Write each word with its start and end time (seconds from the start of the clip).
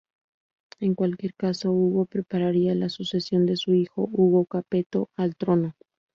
En 0.79 0.95
cualquier 0.95 1.35
caso, 1.35 1.71
Hugo 1.71 2.05
prepararía 2.05 2.73
la 2.73 2.89
sucesión 2.89 3.45
de 3.45 3.55
su 3.55 3.75
hijo 3.75 4.09
Hugo 4.11 4.45
Capeto 4.47 5.11
al 5.15 5.35
trono. 5.35 5.75